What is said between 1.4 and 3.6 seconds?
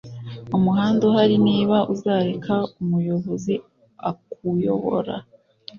niba uzareka umuyobozi